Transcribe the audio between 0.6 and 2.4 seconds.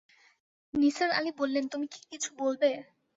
নিসার আলি বললেন, তুমি কি কিছু